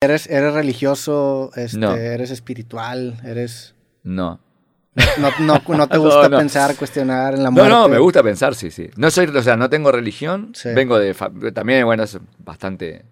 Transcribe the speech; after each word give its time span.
¿Eres, 0.00 0.28
eres 0.28 0.54
religioso? 0.54 1.50
Este, 1.56 1.76
No. 1.78 1.94
¿Eres 1.96 2.30
espiritual? 2.30 3.16
¿Eres...? 3.24 3.74
No. 4.04 4.38
No, 5.18 5.30
no, 5.40 5.62
no 5.76 5.88
te 5.88 5.96
No, 5.96 6.02
gusta 6.04 6.28
no. 6.28 6.38
pensar, 6.38 6.76
cuestionar 6.76 7.34
en 7.34 7.42
la 7.42 7.50
No, 7.50 7.56
muerte? 7.56 7.70
no, 7.72 7.88
me 7.88 7.98
gusta 7.98 8.22
pensar, 8.22 8.54
sí, 8.54 8.70
sí. 8.70 8.88
No 8.96 9.10
soy, 9.10 9.26
o 9.26 9.42
sea, 9.42 9.56
no 9.56 9.68
tengo 9.68 9.90
religión. 9.90 10.52
Sí. 10.54 10.68
Vengo 10.72 10.98
de. 11.00 11.14
También, 11.52 11.84
bueno, 11.84 12.04
es 12.04 12.16
bastante. 12.38 13.04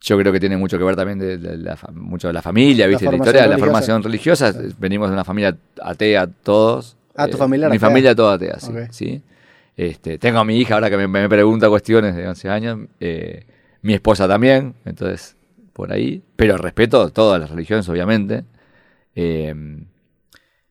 Yo 0.00 0.18
creo 0.18 0.32
que 0.32 0.40
tiene 0.40 0.56
mucho 0.56 0.78
que 0.78 0.84
ver 0.84 0.96
también 0.96 1.18
de, 1.18 1.38
de 1.38 1.56
la, 1.58 1.78
mucho 1.92 2.26
de 2.28 2.32
la 2.34 2.42
familia, 2.42 2.86
¿viste? 2.88 3.04
La, 3.04 3.10
formación 3.10 3.26
historia 3.34 3.42
de 3.42 3.48
la 3.56 3.58
formación 3.64 4.02
religiosa. 4.02 4.52
Venimos 4.78 5.08
de 5.10 5.14
una 5.14 5.24
familia 5.24 5.56
atea 5.82 6.26
todos. 6.26 6.92
Eh, 6.94 7.14
Ah, 7.16 7.26
¿tu 7.28 7.36
familia 7.36 7.66
era 7.66 7.70
Mi 7.72 7.76
atea? 7.78 7.88
familia 7.88 8.14
toda 8.14 8.34
atea, 8.34 8.58
sí. 8.90 9.22
Este, 9.76 10.18
tengo 10.18 10.38
a 10.40 10.44
mi 10.44 10.56
hija 10.58 10.74
ahora 10.74 10.90
que 10.90 10.96
me, 10.96 11.06
me 11.08 11.28
pregunta 11.28 11.68
cuestiones 11.68 12.14
de 12.16 12.28
11 12.28 12.48
años. 12.48 12.78
eh, 13.00 13.44
mi 13.82 13.94
esposa 13.94 14.26
también, 14.28 14.74
entonces, 14.84 15.36
por 15.72 15.92
ahí. 15.92 16.22
Pero 16.36 16.56
respeto 16.56 17.10
todas 17.10 17.40
las 17.40 17.50
religiones, 17.50 17.88
obviamente. 17.88 18.44
Eh, 19.14 19.54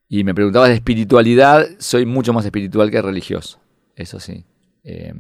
y 0.09 0.23
me 0.23 0.34
preguntabas 0.34 0.70
de 0.70 0.76
espiritualidad, 0.76 1.67
soy 1.80 2.05
mucho 2.05 2.31
más 2.34 2.45
espiritual 2.45 2.90
que 2.91 3.02
religioso, 3.02 3.59
eso 3.95 4.20
sí. 4.20 4.45
Eh, 4.84 5.14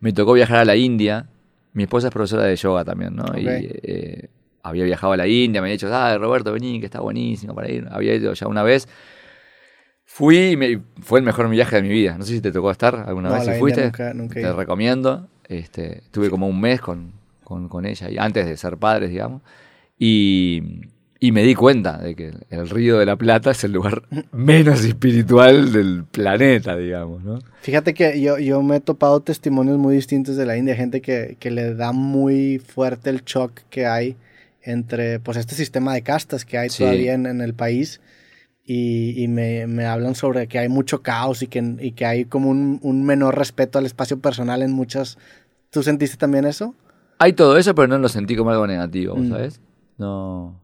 me 0.00 0.12
tocó 0.12 0.34
viajar 0.34 0.58
a 0.58 0.64
la 0.64 0.76
India, 0.76 1.26
mi 1.72 1.82
esposa 1.84 2.08
es 2.08 2.12
profesora 2.12 2.44
de 2.44 2.54
yoga 2.54 2.84
también, 2.84 3.16
¿no? 3.16 3.24
Y 3.36 3.46
eh, 3.82 4.28
había 4.62 4.84
viajado 4.84 5.12
a 5.14 5.16
la 5.16 5.26
India, 5.26 5.60
me 5.60 5.66
había 5.66 5.72
dicho, 5.74 5.88
ah, 5.92 6.16
Roberto, 6.16 6.52
vení, 6.52 6.78
que 6.78 6.86
está 6.86 7.00
buenísimo 7.00 7.54
para 7.54 7.68
ir. 7.70 7.86
Había 7.90 8.14
ido 8.14 8.32
ya 8.34 8.46
una 8.46 8.62
vez. 8.62 8.86
Fui 10.04 10.50
y 10.50 10.56
me- 10.56 10.80
fue 11.00 11.18
el 11.18 11.24
mejor 11.24 11.48
viaje 11.48 11.76
de 11.76 11.82
mi 11.82 11.88
vida. 11.88 12.16
No 12.16 12.24
sé 12.24 12.34
si 12.34 12.40
te 12.40 12.52
tocó 12.52 12.70
estar 12.70 12.94
alguna 13.08 13.30
No, 13.30 13.34
vez 13.34 13.44
si 13.46 13.52
fuiste. 13.54 13.84
nunca- 13.84 14.14
nunca 14.14 14.34
te 14.34 14.40
ido. 14.42 14.56
recomiendo. 14.56 15.28
Este, 15.48 15.98
estuve 15.98 16.30
como 16.30 16.48
un 16.48 16.60
mes 16.60 16.80
con, 16.80 17.12
con, 17.42 17.68
con 17.68 17.86
ella, 17.86 18.10
y 18.10 18.18
antes 18.18 18.46
de 18.46 18.56
ser 18.56 18.76
padres, 18.76 19.10
digamos. 19.10 19.42
Y, 19.98 20.62
y 21.20 21.32
me 21.32 21.42
di 21.42 21.54
cuenta 21.54 21.98
de 21.98 22.14
que 22.14 22.32
el 22.50 22.68
Río 22.68 22.98
de 22.98 23.06
la 23.06 23.16
Plata 23.16 23.52
es 23.52 23.62
el 23.64 23.72
lugar 23.72 24.02
menos 24.32 24.84
espiritual 24.84 25.72
del 25.72 26.04
planeta, 26.04 26.76
digamos, 26.76 27.22
¿no? 27.22 27.38
Fíjate 27.62 27.94
que 27.94 28.20
yo, 28.20 28.38
yo 28.38 28.62
me 28.62 28.76
he 28.76 28.80
topado 28.80 29.20
testimonios 29.20 29.78
muy 29.78 29.94
distintos 29.94 30.36
de 30.36 30.46
la 30.46 30.56
India, 30.56 30.74
gente 30.76 31.00
que, 31.00 31.36
que 31.38 31.50
le 31.50 31.74
da 31.74 31.92
muy 31.92 32.58
fuerte 32.58 33.10
el 33.10 33.22
shock 33.24 33.60
que 33.70 33.86
hay 33.86 34.16
entre 34.62 35.20
pues 35.20 35.36
este 35.36 35.54
sistema 35.54 35.92
de 35.94 36.02
castas 36.02 36.44
que 36.44 36.56
hay 36.58 36.70
Sí. 36.70 36.82
todavía 36.82 37.12
en, 37.14 37.26
en 37.26 37.40
el 37.42 37.52
país 37.54 38.00
y, 38.64 39.22
y 39.22 39.28
me, 39.28 39.66
me 39.66 39.84
hablan 39.84 40.14
sobre 40.14 40.46
que 40.48 40.58
hay 40.58 40.68
mucho 40.70 41.02
caos 41.02 41.42
y 41.42 41.46
que, 41.48 41.76
y 41.80 41.92
que 41.92 42.06
hay 42.06 42.24
como 42.24 42.48
un, 42.50 42.78
un 42.82 43.04
menor 43.04 43.36
respeto 43.38 43.78
al 43.78 43.86
espacio 43.86 44.18
personal 44.18 44.62
en 44.62 44.72
muchas... 44.72 45.18
¿Tú 45.74 45.82
sentiste 45.82 46.16
también 46.16 46.44
eso? 46.44 46.72
Hay 47.18 47.32
todo 47.32 47.58
eso, 47.58 47.74
pero 47.74 47.88
no 47.88 47.98
lo 47.98 48.08
sentí 48.08 48.36
como 48.36 48.50
algo 48.50 48.64
negativo, 48.64 49.16
Mm. 49.16 49.28
¿sabes? 49.28 49.60
No. 49.98 50.60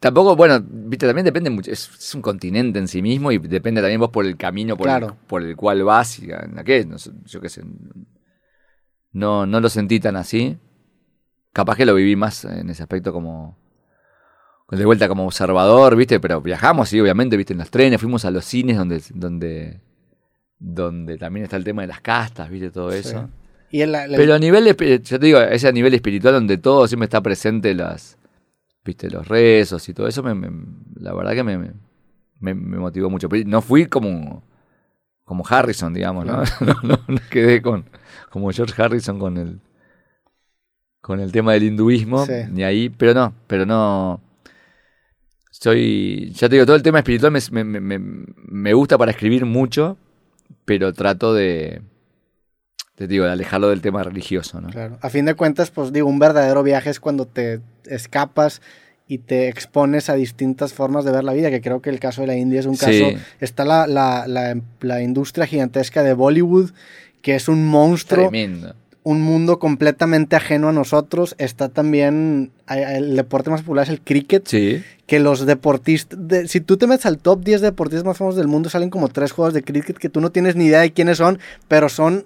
Tampoco, 0.00 0.34
bueno, 0.34 0.60
viste, 0.66 1.06
también 1.06 1.24
depende 1.24 1.50
mucho. 1.50 1.70
Es, 1.70 1.88
es 1.96 2.14
un 2.16 2.20
continente 2.20 2.80
en 2.80 2.88
sí 2.88 3.00
mismo 3.00 3.30
y 3.30 3.38
depende 3.38 3.80
también 3.80 4.00
vos 4.00 4.10
por 4.10 4.26
el 4.26 4.36
camino 4.36 4.76
por, 4.76 4.86
Claro. 4.86 5.06
el, 5.06 5.14
por 5.28 5.42
el 5.42 5.54
cual 5.56 5.84
vas 5.84 6.18
y 6.18 6.24
en 6.32 6.56
la 6.56 6.64
que, 6.64 6.84
no 6.84 6.98
sé, 6.98 7.12
yo 7.26 7.40
qué 7.40 7.48
sé. 7.48 7.62
No, 9.12 9.46
no 9.46 9.60
lo 9.60 9.68
sentí 9.68 10.00
tan 10.00 10.16
así. 10.16 10.58
Capaz 11.52 11.76
que 11.76 11.86
lo 11.86 11.94
viví 11.94 12.16
más 12.16 12.44
en 12.44 12.70
ese 12.70 12.82
aspecto 12.82 13.12
como. 13.12 13.56
De 14.70 14.84
vuelta 14.84 15.06
como 15.06 15.24
observador, 15.26 15.94
¿viste? 15.94 16.18
Pero 16.18 16.40
viajamos, 16.40 16.88
sí, 16.88 16.98
obviamente, 17.00 17.36
¿viste? 17.36 17.52
En 17.52 17.60
los 17.60 17.70
trenes, 17.70 18.00
fuimos 18.00 18.24
a 18.24 18.32
los 18.32 18.44
cines 18.44 18.76
donde. 18.76 19.00
donde 19.14 19.80
donde 20.58 21.18
también 21.18 21.44
está 21.44 21.56
el 21.56 21.64
tema 21.64 21.82
de 21.82 21.88
las 21.88 22.00
castas, 22.00 22.48
¿viste? 22.50 22.70
Todo 22.70 22.90
Sí. 22.90 23.14
Pero 24.16 24.34
a 24.34 24.38
nivel, 24.38 24.66
espi- 24.66 25.02
yo 25.02 25.18
te 25.18 25.26
digo, 25.26 25.40
ese 25.40 25.68
a 25.68 25.72
nivel 25.72 25.94
espiritual 25.94 26.34
donde 26.34 26.58
todo 26.58 26.86
siempre 26.86 27.04
está 27.04 27.20
presente 27.20 27.74
las, 27.74 28.16
viste, 28.84 29.10
los 29.10 29.26
rezos 29.26 29.88
y 29.88 29.94
todo 29.94 30.06
eso, 30.06 30.22
me, 30.22 30.34
me- 30.34 30.50
la 31.00 31.12
verdad 31.14 31.32
que 31.32 31.42
me, 31.44 31.72
me, 32.40 32.54
motivó 32.54 33.10
mucho. 33.10 33.28
Pero 33.28 33.48
no 33.48 33.60
fui 33.62 33.86
como, 33.86 34.42
como 35.24 35.44
Harrison, 35.48 35.92
digamos, 35.92 36.24
¿no? 36.26 36.42
No, 36.60 36.74
no, 36.82 36.98
no 37.08 37.18
quedé 37.30 37.60
con, 37.62 37.84
como 38.30 38.50
George 38.52 38.80
Harrison 38.80 39.18
con 39.18 39.36
el, 39.38 39.60
con 41.00 41.20
el 41.20 41.32
tema 41.32 41.52
del 41.52 41.64
hinduismo, 41.64 42.24
Sí. 42.26 42.32
ni 42.50 42.62
ahí, 42.64 42.88
pero 42.88 43.14
no, 43.14 43.34
pero 43.46 43.66
no. 43.66 44.20
Soy, 45.50 46.30
ya 46.34 46.48
te 46.48 46.56
digo, 46.56 46.66
todo 46.66 46.76
el 46.76 46.82
tema 46.82 46.98
espiritual 46.98 47.32
me, 47.32 47.64
me, 47.64 47.80
me- 47.80 47.98
me 47.98 48.72
gusta 48.74 48.98
para 48.98 49.12
escribir 49.12 49.44
mucho, 49.44 49.96
pero 50.64 50.92
trato 50.92 51.32
de, 51.32 51.80
te 52.96 53.06
digo, 53.08 53.24
de 53.24 53.32
alejarlo 53.32 53.68
del 53.70 53.80
tema 53.80 54.02
religioso, 54.02 54.60
¿no? 54.60 54.68
Claro. 54.68 54.98
A 55.00 55.08
fin 55.10 55.24
de 55.24 55.34
cuentas, 55.34 55.70
pues 55.70 55.92
digo, 55.92 56.08
un 56.08 56.18
verdadero 56.18 56.62
viaje 56.62 56.90
es 56.90 57.00
cuando 57.00 57.26
te 57.26 57.60
escapas 57.86 58.62
y 59.06 59.18
te 59.18 59.48
expones 59.48 60.08
a 60.08 60.14
distintas 60.14 60.72
formas 60.72 61.04
de 61.04 61.10
ver 61.12 61.24
la 61.24 61.32
vida, 61.34 61.50
que 61.50 61.60
creo 61.60 61.82
que 61.82 61.90
el 61.90 62.00
caso 62.00 62.22
de 62.22 62.26
la 62.28 62.36
India 62.36 62.60
es 62.60 62.66
un 62.66 62.76
caso... 62.76 62.92
Sí. 62.92 63.16
Está 63.40 63.64
la, 63.64 63.86
la, 63.86 64.26
la, 64.26 64.56
la 64.80 65.02
industria 65.02 65.46
gigantesca 65.46 66.02
de 66.02 66.14
Bollywood, 66.14 66.70
que 67.20 67.34
es 67.34 67.48
un 67.48 67.66
monstruo, 67.66 68.30
Tremendo. 68.30 68.74
un 69.02 69.20
mundo 69.20 69.58
completamente 69.58 70.36
ajeno 70.36 70.68
a 70.70 70.72
nosotros. 70.72 71.34
Está 71.38 71.68
también... 71.68 72.50
El 72.68 73.14
deporte 73.16 73.50
más 73.50 73.60
popular 73.60 73.84
es 73.84 73.90
el 73.90 74.00
cricket, 74.00 74.46
Sí. 74.46 74.82
que 75.06 75.18
los 75.20 75.44
deportistas... 75.44 76.18
de- 76.26 76.48
si 76.48 76.60
tú 76.62 76.78
te 76.78 76.86
metes 76.86 77.04
al 77.04 77.18
top 77.18 77.44
10 77.44 77.60
deportistas 77.60 78.04
más 78.06 78.16
famosos 78.16 78.38
del 78.38 78.48
mundo, 78.48 78.70
salen 78.70 78.88
como 78.88 79.08
tres 79.08 79.32
juegos 79.32 79.52
de 79.52 79.62
cricket 79.62 79.98
que 79.98 80.08
tú 80.08 80.22
no 80.22 80.30
tienes 80.30 80.56
ni 80.56 80.64
idea 80.66 80.80
de 80.80 80.92
quiénes 80.92 81.18
son, 81.18 81.38
pero 81.68 81.90
son 81.90 82.24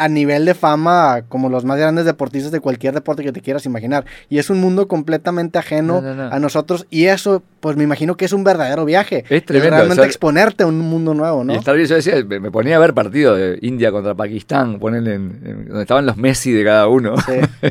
a 0.00 0.08
nivel 0.08 0.44
de 0.46 0.54
fama 0.54 1.22
como 1.28 1.48
los 1.50 1.64
más 1.64 1.78
grandes 1.78 2.04
deportistas 2.06 2.50
de 2.52 2.60
cualquier 2.60 2.94
deporte 2.94 3.22
que 3.22 3.32
te 3.32 3.40
quieras 3.40 3.66
imaginar. 3.66 4.04
Y 4.28 4.38
es 4.38 4.48
un 4.48 4.58
mundo 4.60 4.88
completamente 4.88 5.58
ajeno 5.58 6.00
No, 6.00 6.14
no, 6.14 6.28
no. 6.28 6.34
a 6.34 6.38
nosotros 6.38 6.86
y 6.90 7.04
eso, 7.06 7.42
pues 7.60 7.76
me 7.76 7.84
imagino 7.84 8.16
que 8.16 8.24
es 8.24 8.32
un 8.32 8.42
verdadero 8.42 8.84
viaje. 8.84 9.24
Es 9.28 9.44
tremendo, 9.44 9.76
realmente 9.76 10.00
o 10.00 10.04
sea, 10.04 10.06
exponerte 10.06 10.62
a 10.64 10.66
un 10.66 10.78
mundo 10.78 11.12
nuevo, 11.12 11.44
¿no? 11.44 11.52
Y 11.52 11.56
estar 11.56 11.76
bien, 11.76 11.86
yo 11.86 11.96
decía, 11.96 12.14
me, 12.26 12.50
ponía 12.50 12.76
a 12.76 12.78
ver 12.78 12.94
partidos 12.94 13.38
de 13.38 13.58
India 13.62 13.92
contra 13.92 14.14
Pakistán, 14.14 14.78
ponerle 14.78 15.14
en, 15.14 15.40
en- 15.44 15.64
donde 15.68 15.82
estaban 15.82 16.06
los 16.06 16.16
Messi 16.16 16.52
de 16.52 16.64
cada 16.64 16.88
uno. 16.88 17.16
Sí. 17.18 17.32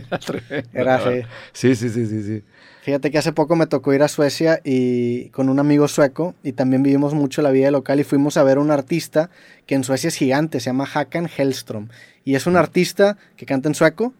Era. 0.74 1.02
Era. 1.02 1.28
Sí, 1.52 1.76
sí, 1.76 1.90
sí, 1.90 2.06
sí, 2.06 2.24
sí. 2.24 2.44
Fíjate 2.82 3.12
que 3.12 3.18
hace 3.18 3.34
poco 3.34 3.56
me 3.56 3.68
tocó 3.68 3.94
ir 3.94 4.04
a 4.04 4.08
Suecia 4.08 4.62
y 4.64 5.30
con 5.30 5.50
un 5.50 5.60
amigo 5.60 5.88
sueco 5.88 6.36
y 6.44 6.54
también 6.54 6.82
vivimos 6.82 7.14
mucho 7.14 7.42
la 7.42 7.52
vida 7.52 7.72
local 7.72 8.00
y 8.00 8.06
fuimos 8.06 8.38
a 8.38 8.44
ver 8.44 8.58
un 8.58 8.72
artista 8.72 9.30
que 9.66 9.76
en 9.76 9.84
Suecia 9.84 10.08
es 10.08 10.16
gigante, 10.16 10.62
se 10.62 10.68
llama 10.68 10.88
Hakan 10.92 11.28
Hellström 11.28 11.90
y 12.24 12.36
es 12.36 12.48
un 12.48 12.56
artista 12.56 13.18
que 13.36 13.46
canta 13.46 13.68
en 13.68 13.76
sueco 13.76 14.14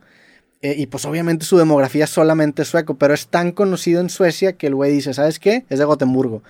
eh, 0.62 0.76
y 0.78 0.88
pues 0.88 1.06
obviamente 1.06 1.46
su 1.46 1.58
demografía 1.58 2.04
es 2.04 2.10
solamente 2.10 2.66
sueco, 2.66 2.96
pero 2.96 3.14
es 3.14 3.28
tan 3.28 3.54
conocido 3.54 4.02
en 4.02 4.10
Suecia 4.10 4.54
que 4.54 4.68
el 4.68 4.76
güey 4.76 4.92
dice, 4.92 5.14
¿sabes 5.14 5.40
qué? 5.40 5.66
Es 5.70 5.80
de 5.80 5.86
Gotemburgo. 5.86 6.44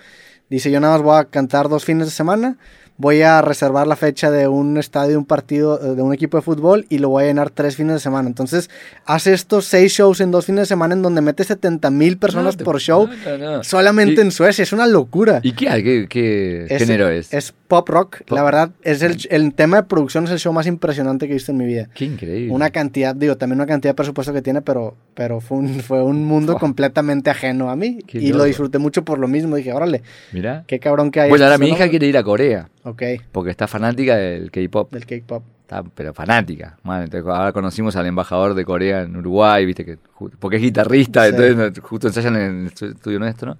Dice, 0.48 0.72
yo 0.72 0.80
nada 0.80 0.94
más 0.94 1.02
voy 1.02 1.16
a 1.16 1.24
cantar 1.26 1.68
dos 1.68 1.84
fines 1.84 2.08
de 2.08 2.10
semana, 2.10 2.58
voy 3.00 3.22
a 3.22 3.40
reservar 3.40 3.86
la 3.86 3.96
fecha 3.96 4.30
de 4.30 4.46
un 4.46 4.76
estadio, 4.76 5.18
un 5.18 5.24
partido, 5.24 5.80
eh, 5.82 5.94
de 5.96 6.02
un 6.02 6.12
equipo 6.12 6.36
de 6.36 6.42
fútbol 6.42 6.84
y 6.90 6.98
lo 6.98 7.08
voy 7.08 7.24
a 7.24 7.26
llenar 7.28 7.48
tres 7.50 7.74
fines 7.76 7.94
de 7.94 8.00
semana. 8.00 8.28
Entonces, 8.28 8.68
hace 9.06 9.32
estos 9.32 9.64
seis 9.64 9.92
shows 9.92 10.20
en 10.20 10.30
dos 10.30 10.44
fines 10.44 10.60
de 10.62 10.66
semana 10.66 10.94
en 10.94 11.00
donde 11.00 11.22
mete 11.22 11.42
70 11.42 11.90
mil 11.90 12.18
personas 12.18 12.54
No, 12.54 12.58
te- 12.58 12.64
por 12.64 12.78
show 12.78 13.08
no, 13.24 13.38
no, 13.38 13.56
no. 13.56 13.64
solamente 13.64 14.20
Y- 14.20 14.24
en 14.24 14.30
Suecia. 14.30 14.62
Es 14.62 14.72
una 14.74 14.86
locura. 14.86 15.40
¿Y 15.42 15.52
qué? 15.52 15.66
¿Qué, 15.82 16.06
qué 16.08 16.66
Es- 16.68 16.78
género 16.82 17.08
es? 17.08 17.32
Es 17.32 17.54
pop 17.68 17.88
rock. 17.88 18.18
Pop- 18.26 18.36
La 18.36 18.42
verdad, 18.42 18.70
es 18.82 19.00
el, 19.02 19.16
el 19.30 19.54
tema 19.54 19.78
de 19.78 19.82
producción 19.84 20.24
es 20.24 20.30
el 20.30 20.38
show 20.38 20.52
más 20.52 20.66
impresionante 20.66 21.26
que 21.26 21.32
he 21.32 21.36
visto 21.36 21.52
en 21.52 21.58
mi 21.58 21.64
vida. 21.64 21.88
Qué 21.94 22.04
increíble. 22.04 22.52
Una 22.52 22.68
cantidad, 22.70 23.14
digo, 23.14 23.36
también 23.38 23.58
una 23.60 23.66
cantidad 23.66 23.92
de 23.92 23.96
presupuesto 23.96 24.32
que 24.34 24.42
tiene, 24.42 24.60
pero, 24.60 24.94
pero 25.14 25.40
fue, 25.40 25.56
un, 25.58 25.80
fue 25.80 26.02
un 26.02 26.24
mundo 26.26 26.58
completamente 26.58 27.30
ajeno 27.30 27.70
a 27.70 27.76
mí. 27.76 27.98
Qué 28.06 28.18
y 28.18 28.32
lo 28.32 28.44
disfruté 28.44 28.78
mucho 28.78 29.04
por 29.04 29.18
lo 29.18 29.26
mismo. 29.28 29.56
Dije, 29.56 29.72
órale, 29.72 30.02
Mirá. 30.32 30.64
qué 30.66 30.78
cabrón 30.80 31.10
que 31.10 31.20
hay. 31.20 31.30
Bueno, 31.30 31.44
ahora 31.44 31.54
estos 31.54 31.66
mi 31.68 31.74
hija 31.74 31.88
quiere 31.88 32.06
ir 32.08 32.16
a 32.18 32.22
Corea, 32.24 32.68
Ok, 32.84 33.02
porque 33.32 33.50
está 33.50 33.66
fanática 33.68 34.16
del 34.16 34.50
K-pop. 34.50 34.92
del 34.92 35.04
K-pop. 35.06 35.44
Está, 35.62 35.82
pero 35.82 36.12
fanática. 36.14 36.78
Bueno, 36.82 37.02
entonces 37.04 37.28
ahora 37.28 37.52
conocimos 37.52 37.94
al 37.96 38.06
embajador 38.06 38.54
de 38.54 38.64
Corea 38.64 39.02
en 39.02 39.16
Uruguay, 39.16 39.64
viste 39.66 39.84
que 39.84 39.98
porque 40.38 40.56
es 40.56 40.62
guitarrista, 40.62 41.24
Sí. 41.28 41.34
entonces 41.36 41.84
justo 41.84 42.08
ensayan 42.08 42.36
en 42.36 42.42
el 42.66 42.72
estu- 42.72 42.94
estudio 42.94 43.18
nuestro. 43.18 43.56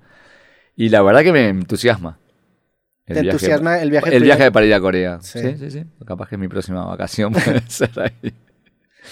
Y 0.76 0.88
la 0.88 1.02
verdad 1.02 1.22
que 1.22 1.32
me 1.32 1.48
entusiasma. 1.48 2.18
el 3.06 3.14
¿Te 3.16 3.22
viaje- 3.22 3.36
entusiasma 3.36 3.78
el 3.80 3.90
viaje 3.90 4.16
El 4.16 4.22
viaje 4.22 4.52
para 4.52 4.66
ir 4.66 4.74
a 4.74 4.80
Corea. 4.80 5.18
Sí. 5.20 5.40
Sí, 5.40 5.56
sí, 5.58 5.70
sí. 5.70 5.84
Capaz 6.06 6.28
que 6.28 6.36
es 6.36 6.40
mi 6.40 6.48
próxima 6.48 6.84
vacación 6.84 7.32
puede 7.32 7.60
ser 7.68 7.90
ahí. 8.00 8.32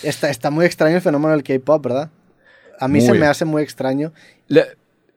Está, 0.03 0.31
está 0.31 0.51
muy 0.51 0.65
extraño 0.67 0.97
el 0.97 1.03
fenómeno 1.03 1.33
del 1.33 1.43
K-pop, 1.43 1.85
¿verdad? 1.85 2.11
A 2.81 2.87
mí 2.89 2.99
Muy 3.01 3.07
se 3.09 3.15
me 3.15 3.27
hace 3.27 3.45
muy 3.45 3.63
extraño. 3.63 4.13
La- 4.47 4.67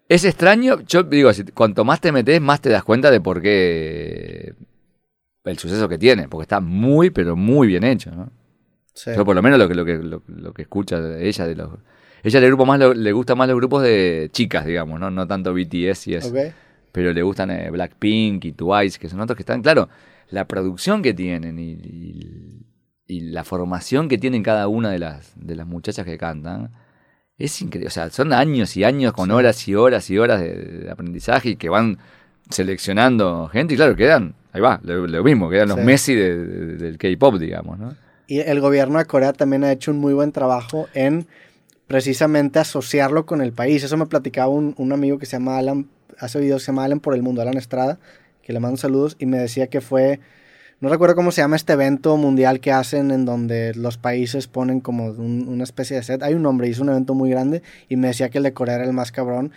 es 0.10 0.26
extraño, 0.26 0.82
yo 0.88 1.04
digo, 1.04 1.32
si- 1.32 1.44
cuanto 1.46 1.86
más 1.86 2.02
te 2.02 2.12
metes, 2.12 2.42
más 2.42 2.60
te 2.60 2.70
das 2.70 2.84
cuenta 2.84 3.12
de 3.12 3.22
por 3.22 3.42
qué 3.42 4.54
el 5.44 5.58
suceso 5.58 5.88
que 5.90 5.98
tiene, 5.98 6.28
porque 6.28 6.44
está 6.44 6.60
muy, 6.60 7.10
pero 7.10 7.36
muy 7.36 7.68
bien 7.68 7.84
hecho, 7.84 8.12
¿no? 8.12 8.32
Sí. 8.94 9.12
Yo 9.16 9.24
por 9.26 9.36
lo 9.36 9.42
menos 9.42 9.58
lo 9.58 9.68
que, 9.68 9.76
lo 9.76 9.86
que, 9.86 9.96
lo, 9.98 10.22
lo 10.28 10.54
que 10.54 10.64
escucha 10.64 11.00
de 11.00 11.28
ella, 11.28 11.48
de 11.48 11.56
los... 11.56 11.70
Ella 12.24 12.40
le, 12.40 12.48
grupo 12.48 12.66
más, 12.66 12.80
le 12.80 13.12
gusta 13.14 13.34
más 13.36 13.48
los 13.48 13.58
grupos 13.58 13.82
de 13.84 14.30
chicas, 14.32 14.66
digamos, 14.66 15.00
¿no? 15.00 15.10
No 15.10 15.26
tanto 15.28 15.54
BTS 15.54 16.08
y 16.10 16.16
eso. 16.16 16.28
Pero 16.92 17.14
le 17.14 17.24
gustan 17.24 17.50
eh, 17.52 17.70
Blackpink 17.72 18.46
y 18.46 18.52
Twice, 18.52 19.00
que 19.00 19.10
son 19.10 19.20
otros 19.22 19.36
que 19.36 19.42
están, 19.44 19.62
claro, 19.62 19.90
la 20.30 20.46
producción 20.48 21.02
que 21.02 21.14
tienen 21.14 21.58
y, 21.58 21.72
y- 21.72 22.66
y 23.08 23.20
la 23.32 23.44
formación 23.44 24.08
que 24.08 24.18
tienen 24.18 24.44
cada 24.44 24.68
una 24.70 24.90
de 24.92 25.00
las, 25.00 25.34
de 25.36 25.56
las 25.56 25.66
muchachas 25.68 26.06
que 26.06 26.18
cantan 26.18 26.72
es 27.38 27.62
increíble. 27.62 27.88
O 27.88 27.92
sea, 27.92 28.10
son 28.10 28.32
años 28.34 28.78
y 28.78 28.84
años 28.84 29.14
con 29.14 29.32
horas 29.32 29.68
y 29.68 29.74
horas 29.76 30.10
y 30.10 30.18
horas 30.18 30.40
de, 30.42 30.54
de 30.56 30.92
aprendizaje 30.92 31.50
y 31.50 31.56
que 31.56 31.70
van 31.70 31.98
seleccionando 32.50 33.48
gente 33.48 33.74
y 33.74 33.78
claro, 33.78 33.96
quedan, 33.96 34.36
ahí 34.54 34.62
va, 34.62 34.80
lo, 34.84 35.08
lo 35.08 35.24
mismo, 35.24 35.50
quedan 35.50 35.70
los 35.70 35.78
Sí. 35.80 35.84
Messi 35.86 36.16
de- 36.16 36.38
de- 36.46 36.78
del 36.78 36.98
K-pop, 36.98 37.38
digamos, 37.40 37.80
¿no? 37.80 37.96
Y 38.28 38.40
el 38.40 38.60
gobierno 38.62 38.98
de 39.00 39.06
Corea 39.06 39.34
también 39.34 39.64
ha 39.64 39.72
hecho 39.72 39.92
un 39.92 40.00
muy 40.00 40.14
buen 40.14 40.32
trabajo 40.32 40.88
en 40.94 41.28
precisamente 41.88 42.60
asociarlo 42.60 43.26
con 43.26 43.42
el 43.42 43.52
país. 43.52 43.84
Eso 43.84 43.98
me 43.98 44.06
platicaba 44.06 44.48
un, 44.48 44.74
un 44.78 44.94
amigo 44.94 45.18
que 45.18 45.26
se 45.26 45.34
llama 45.34 45.58
Alan, 45.58 45.88
hace 46.20 46.40
videos 46.40 46.62
que 46.62 46.66
se 46.68 46.72
llama 46.72 46.86
Alan 46.86 47.00
por 47.02 47.14
el 47.16 47.22
mundo, 47.24 47.42
Alan 47.42 47.58
Estrada, 47.58 48.00
que 48.44 48.54
le 48.54 48.60
mando 48.60 48.78
saludos, 48.78 49.18
y 49.20 49.26
me 49.26 49.38
decía 49.38 49.68
que 49.68 49.82
fue, 49.82 50.20
no 50.80 50.88
recuerdo 50.90 51.16
cómo 51.16 51.32
se 51.32 51.42
llama 51.42 51.58
este 51.58 51.74
evento 51.74 52.16
mundial 52.18 52.60
que 52.62 52.72
hacen 52.72 53.12
en 53.12 53.26
donde 53.26 53.74
los 53.76 53.98
países 53.98 54.48
ponen 54.48 54.80
como 54.80 55.08
un- 55.08 55.48
una 55.50 55.64
especie 55.66 55.98
de 55.98 56.04
set. 56.04 56.24
Hay 56.24 56.34
un 56.34 56.44
nombre 56.44 56.68
y 56.68 56.72
es 56.72 56.80
un 56.80 56.90
evento 56.90 57.14
muy 57.14 57.30
grande, 57.30 57.62
y 57.90 57.98
me 57.98 58.08
decía 58.08 58.30
que 58.30 58.38
el 58.38 58.46
de 58.46 58.54
Corea 58.54 58.76
era 58.76 58.86
el 58.86 58.94
más 58.94 59.12
cabrón, 59.12 59.52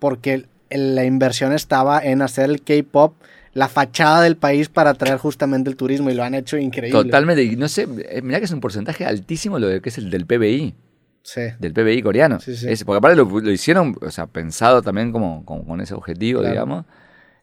porque 0.00 0.46
la 0.70 1.04
inversión 1.04 1.52
estaba 1.52 2.00
en 2.04 2.22
hacer 2.22 2.50
el 2.50 2.62
K-pop 2.62 3.14
la 3.56 3.68
fachada 3.68 4.20
del 4.22 4.36
país 4.36 4.68
para 4.68 4.90
atraer 4.90 5.16
justamente 5.18 5.70
el 5.70 5.76
turismo 5.76 6.10
y 6.10 6.14
lo 6.14 6.22
han 6.22 6.34
hecho 6.34 6.58
increíble. 6.58 7.02
Totalmente, 7.02 7.42
y 7.42 7.56
no 7.56 7.68
sé, 7.68 7.88
eh, 8.10 8.20
mirá 8.22 8.38
que 8.38 8.44
es 8.44 8.50
un 8.52 8.60
porcentaje 8.60 9.06
altísimo 9.06 9.58
lo 9.58 9.66
de 9.68 9.80
que 9.80 9.88
es 9.88 9.96
el 9.98 10.10
del 10.10 10.26
PBI. 10.26 10.74
Sí. 11.22 11.40
del 11.58 11.72
PBI 11.72 12.02
coreano. 12.02 12.38
Sí, 12.38 12.54
sí. 12.56 12.68
Es- 12.68 12.84
porque 12.84 12.98
aparte 12.98 13.16
lo, 13.16 13.24
lo 13.24 13.50
hicieron, 13.50 13.96
o 14.00 14.10
sea, 14.12 14.26
pensado 14.28 14.80
también 14.82 15.10
como, 15.10 15.44
como 15.44 15.66
con 15.66 15.80
ese 15.80 15.92
objetivo, 15.94 16.38
Claro. 16.40 16.52
digamos. 16.52 16.84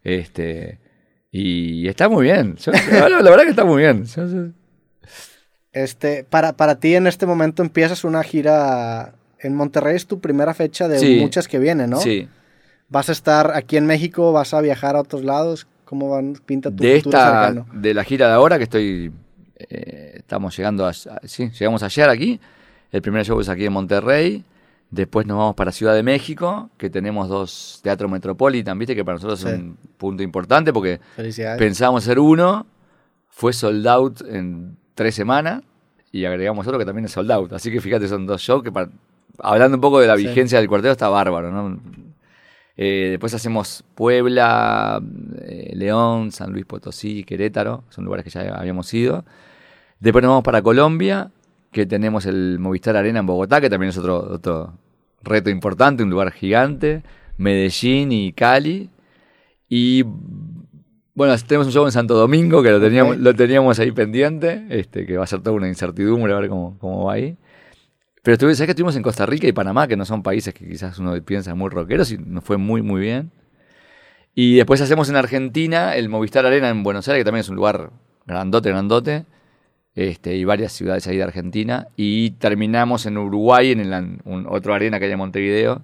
Este, 0.03 0.79
y 1.31 1.87
está 1.87 2.07
muy 2.07 2.23
bien. 2.23 2.55
Yo- 2.57 2.71
la, 2.91 3.09
la 3.09 3.29
verdad 3.29 3.43
que 3.43 3.49
está 3.49 3.65
muy 3.65 3.81
bien. 3.81 4.05
Yo- 4.05 4.27
yo- 4.27 4.47
Este, 5.73 6.23
para, 6.23 6.53
para 6.53 6.75
ti 6.79 6.95
en 6.95 7.07
este 7.07 7.25
momento 7.25 7.63
empiezas 7.63 8.03
una 8.03 8.23
gira 8.23 9.15
en 9.39 9.55
Monterrey, 9.55 9.95
es 9.95 10.05
tu 10.05 10.19
primera 10.19 10.53
fecha 10.53 10.87
de 10.87 10.99
Sí. 10.99 11.17
muchas 11.19 11.47
que 11.47 11.57
vienen, 11.59 11.89
¿no? 11.89 11.99
Sí. 11.99 12.29
¿Vas 12.89 13.09
a 13.09 13.11
estar 13.11 13.51
aquí 13.55 13.77
en 13.77 13.85
México? 13.87 14.31
¿Vas 14.31 14.53
a 14.53 14.61
viajar 14.61 14.95
a 14.95 14.99
otros 15.01 15.23
lados? 15.23 15.67
¿Cómo 15.93 16.09
van, 16.09 16.33
pinta 16.43 16.71
tu 16.71 16.77
De 16.83 16.95
futuro 16.97 17.15
esta, 17.19 17.45
cercano? 17.53 17.67
de 17.71 17.93
la 17.93 18.03
gira 18.03 18.25
de 18.27 18.33
ahora 18.33 18.57
que 18.57 18.63
estoy, 18.63 19.11
eh, 19.69 20.13
estamos 20.17 20.57
llegando, 20.57 20.87
a, 20.87 20.89
a- 20.89 20.93
sí, 21.25 21.51
llegamos 21.51 21.83
ayer 21.83 22.09
aquí. 22.09 22.39
El 22.91 23.03
primer 23.03 23.23
show 23.23 23.39
es 23.39 23.47
aquí 23.47 23.65
en 23.67 23.73
Monterrey. 23.73 24.43
Después 24.89 25.27
nos 25.27 25.37
vamos 25.37 25.53
para 25.53 25.71
Ciudad 25.71 25.93
de 25.93 26.01
México, 26.01 26.71
que 26.77 26.89
tenemos 26.89 27.29
dos 27.29 27.79
teatros 27.83 28.09
Metropolitan, 28.09 28.79
viste 28.79 28.95
que 28.95 29.05
para 29.05 29.17
nosotros 29.17 29.41
Sí. 29.41 29.49
es 29.49 29.53
un 29.53 29.77
punto 29.97 30.23
importante 30.23 30.73
porque. 30.73 30.99
Pensábamos 31.59 32.03
hacer 32.03 32.17
uno, 32.17 32.65
fue 33.29 33.53
sold 33.53 33.87
out 33.87 34.21
en 34.27 34.75
tres 34.95 35.13
semanas 35.13 35.61
y 36.11 36.25
agregamos 36.25 36.65
otro 36.65 36.79
que 36.79 36.85
también 36.85 37.05
es 37.05 37.11
sold 37.11 37.31
out. 37.31 37.53
Así 37.53 37.71
que 37.71 37.79
fíjate, 37.79 38.07
son 38.07 38.25
dos 38.25 38.41
shows 38.41 38.63
que, 38.63 38.71
para- 38.71 38.89
hablando 39.37 39.77
un 39.77 39.81
poco 39.81 39.99
de 39.99 40.07
la 40.07 40.17
Sí. 40.17 40.25
vigencia 40.25 40.57
del 40.57 40.67
cuarteto, 40.67 40.91
está 40.93 41.09
bárbaro. 41.09 41.51
¿no? 41.51 41.79
Eh, 42.75 43.07
después 43.11 43.33
hacemos 43.33 43.83
Puebla, 43.95 45.01
eh, 45.41 45.73
León, 45.75 46.31
San 46.31 46.51
Luis 46.51 46.65
Potosí, 46.65 47.23
Querétaro, 47.23 47.83
son 47.89 48.05
lugares 48.05 48.23
que 48.23 48.31
ya 48.31 48.55
habíamos 48.55 48.91
ido. 48.93 49.25
Después 49.99 50.23
nos 50.23 50.29
vamos 50.29 50.43
para 50.43 50.61
Colombia, 50.61 51.31
que 51.71 51.85
tenemos 51.85 52.25
el 52.25 52.57
Movistar 52.59 52.95
Arena 52.95 53.19
en 53.19 53.25
Bogotá, 53.25 53.61
que 53.61 53.69
también 53.69 53.89
es 53.89 53.97
otro, 53.97 54.17
otro 54.33 54.73
reto 55.21 55.49
importante, 55.49 56.03
un 56.03 56.09
lugar 56.09 56.31
gigante. 56.31 57.03
Medellín 57.37 58.11
y 58.11 58.31
Cali. 58.33 58.89
Y 59.69 60.03
bueno, 61.15 61.35
tenemos 61.47 61.67
un 61.67 61.73
show 61.73 61.85
en 61.85 61.91
Santo 61.91 62.15
Domingo 62.15 62.61
que 62.61 62.71
lo 62.71 62.79
teníamos, 62.81 63.15
Ok. 63.17 63.21
lo 63.23 63.33
teníamos 63.35 63.79
ahí 63.79 63.91
pendiente, 63.91 64.65
este, 64.69 65.05
que 65.05 65.17
va 65.17 65.23
a 65.23 65.27
ser 65.27 65.41
toda 65.41 65.55
una 65.55 65.67
incertidumbre 65.67 66.33
a 66.33 66.39
ver 66.39 66.49
cómo, 66.49 66.77
cómo 66.79 67.05
va 67.05 67.13
ahí. 67.13 67.37
Pero 68.23 68.33
estuve, 68.33 68.55
¿sabes 68.55 68.67
que 68.67 68.71
estuvimos 68.71 68.95
en 68.95 69.03
Costa 69.03 69.25
Rica 69.25 69.47
y 69.47 69.51
Panamá, 69.51 69.87
que 69.87 69.97
no 69.97 70.05
son 70.05 70.23
países 70.23 70.53
que 70.53 70.65
quizás 70.67 70.97
uno 70.97 71.13
piensa 71.23 71.53
muy 71.55 71.69
rockeros 71.69 72.11
y 72.11 72.17
nos 72.17 72.43
fue 72.43 72.57
muy, 72.57 72.81
muy 72.81 73.01
bien? 73.01 73.31
Y 74.33 74.55
después 74.55 74.79
hacemos 74.81 75.09
en 75.09 75.17
Argentina 75.17 75.95
el 75.95 76.07
Movistar 76.09 76.45
Arena 76.45 76.69
en 76.69 76.83
Buenos 76.83 77.07
Aires, 77.07 77.19
que 77.21 77.25
también 77.25 77.41
es 77.41 77.49
un 77.49 77.57
lugar 77.57 77.91
grandote, 78.25 78.69
grandote. 78.69 79.25
Este, 79.95 80.35
y 80.35 80.43
varias 80.45 80.71
ciudades 80.71 81.05
ahí 81.05 81.17
de 81.17 81.23
Argentina. 81.23 81.87
Y 81.97 82.31
terminamos 82.31 83.05
en 83.05 83.17
Uruguay, 83.17 83.73
en 83.73 83.79
el, 83.81 84.17
un- 84.23 84.47
otro 84.49 84.73
arena 84.73 84.97
que 84.97 85.05
hay 85.05 85.11
en 85.11 85.17
Montevideo, 85.19 85.83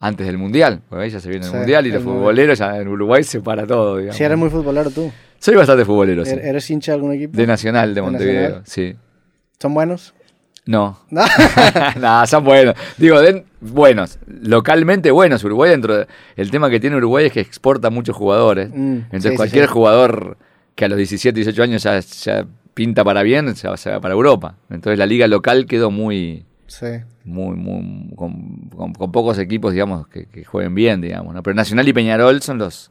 antes 0.00 0.26
del 0.26 0.36
Mundial. 0.36 0.82
Porque 0.88 1.04
ahí 1.04 1.10
ya 1.10 1.20
se 1.20 1.30
viene 1.30 1.46
el 1.46 1.52
Sí, 1.52 1.56
Mundial 1.56 1.86
y 1.86 1.92
los 1.92 2.02
futboleros 2.02 2.58
ya 2.58 2.76
en 2.76 2.88
Uruguay 2.88 3.22
se 3.24 3.40
para 3.40 3.66
todo, 3.66 3.96
digamos. 3.96 4.16
Si 4.16 4.24
eres 4.24 4.36
muy 4.36 4.50
futbolero 4.50 4.90
tú. 4.90 5.10
Soy 5.38 5.54
bastante 5.54 5.84
futbolero, 5.86 6.24
sí. 6.26 6.32
¿Er- 6.32 6.44
¿Eres 6.46 6.68
hincha 6.70 6.92
de 6.92 6.96
algún 6.96 7.12
equipo? 7.12 7.34
De 7.36 7.46
Nacional, 7.46 7.90
de 7.90 7.94
¿De 7.94 8.02
Montevideo, 8.02 8.42
Nacional? 8.42 8.62
sí. 8.66 8.96
¿Son 9.58 9.72
buenos? 9.72 10.14
No. 10.66 10.98
No. 11.10 11.22
no, 12.00 12.26
son 12.26 12.44
buenos. 12.44 12.74
Digo, 12.96 13.20
den- 13.20 13.44
buenos. 13.60 14.18
Localmente 14.26 15.10
buenos. 15.10 15.42
Uruguay 15.44 15.70
dentro 15.70 15.96
de- 15.96 16.06
El 16.36 16.50
tema 16.50 16.70
que 16.70 16.80
tiene 16.80 16.96
Uruguay 16.96 17.26
es 17.26 17.32
que 17.32 17.40
exporta 17.40 17.90
muchos 17.90 18.16
jugadores. 18.16 18.70
Mm, 18.72 18.96
Entonces 19.04 19.32
sí, 19.32 19.36
cualquier 19.36 19.66
sí. 19.66 19.72
jugador 19.72 20.36
que 20.74 20.84
a 20.84 20.88
los 20.88 20.96
17, 20.96 21.34
18 21.34 21.62
años 21.62 21.82
ya, 21.82 21.98
ya 22.00 22.46
pinta 22.74 23.04
para 23.04 23.22
bien, 23.22 23.54
se 23.56 23.68
va, 23.68 23.76
se 23.76 23.90
va 23.90 24.00
para 24.00 24.14
Europa. 24.14 24.54
Entonces 24.70 24.98
la 24.98 25.06
liga 25.06 25.26
local 25.26 25.66
quedó 25.66 25.90
muy... 25.90 26.44
Sí. 26.66 26.86
Muy, 27.24 27.56
muy, 27.56 28.14
con, 28.14 28.68
con- 28.76 28.92
con 28.94 29.10
pocos 29.12 29.38
equipos, 29.38 29.72
digamos, 29.72 30.06
que, 30.08 30.26
que 30.26 30.44
jueguen 30.44 30.74
bien, 30.74 31.00
digamos, 31.00 31.34
¿no? 31.34 31.42
Pero 31.42 31.54
Nacional 31.54 31.88
y 31.88 31.92
Peñarol 31.92 32.40
son 32.42 32.58
los, 32.58 32.90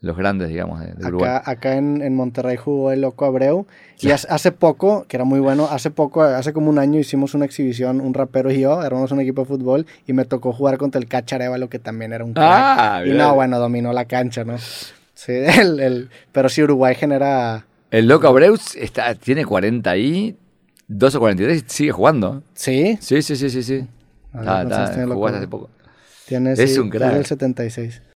los 0.00 0.16
grandes, 0.16 0.48
digamos, 0.48 0.80
de, 0.80 0.92
de 0.94 1.06
Uruguay. 1.06 1.28
Acá, 1.30 1.50
acá 1.50 1.76
en, 1.76 2.02
en 2.02 2.14
Monterrey 2.14 2.56
jugó 2.56 2.92
el 2.92 3.00
Loco 3.00 3.24
Abreu. 3.24 3.66
Y 4.00 4.10
hace, 4.12 4.28
hace 4.30 4.52
poco, 4.52 5.04
que 5.08 5.16
era 5.16 5.24
muy 5.24 5.40
bueno, 5.40 5.66
hace 5.70 5.90
poco, 5.90 6.22
hace 6.22 6.52
como 6.52 6.70
un 6.70 6.78
año 6.78 7.00
hicimos 7.00 7.34
una 7.34 7.44
exhibición, 7.46 8.00
un 8.00 8.14
rapero 8.14 8.50
y 8.52 8.60
yo, 8.60 8.80
éramos 8.84 9.10
un 9.10 9.20
equipo 9.20 9.42
de 9.42 9.48
fútbol 9.48 9.86
y 10.06 10.12
me 10.12 10.24
tocó 10.24 10.52
jugar 10.52 10.78
contra 10.78 11.00
el 11.00 11.08
Cacharevalo, 11.08 11.68
que 11.68 11.80
también 11.80 12.12
era 12.12 12.24
un 12.24 12.32
crack. 12.32 12.46
Ah, 12.48 13.02
y 13.04 13.10
no, 13.10 13.34
bueno, 13.34 13.58
dominó 13.58 13.92
la 13.92 14.04
cancha, 14.04 14.44
¿no? 14.44 14.56
Sí, 15.14 15.32
el, 15.60 15.80
el- 15.80 16.10
pero 16.30 16.48
sí, 16.48 16.62
Uruguay 16.62 16.94
genera... 16.94 17.66
El 17.90 18.06
Loco 18.06 18.28
Abreu 18.28 18.56
está, 18.76 19.14
tiene 19.16 19.44
40 19.44 19.96
y 19.96 20.36
2 20.86 21.14
o 21.16 21.18
43 21.20 21.64
y 21.66 21.70
sigue 21.70 21.90
jugando. 21.90 22.44
Sí, 22.54 22.96
Sí, 23.00 23.20
sí, 23.22 23.34
sí, 23.34 23.50
sí, 23.50 23.62
sí. 23.64 23.74
A 24.32 24.38
ver, 24.38 24.40
Está- 24.40 24.44
¿cuántos 24.44 24.70
está- 24.70 24.76
años 24.78 24.90
tiene 24.90 25.06
Loco 25.08 25.14
jugó 25.14 25.26
hace 25.28 25.48
poco. 25.48 25.70
tiene 26.28 26.52
Es 26.52 26.72
sí, 26.74 26.78
un 26.78 26.88
crack. 26.90 27.14
del 27.14 27.26
76. 27.26 28.02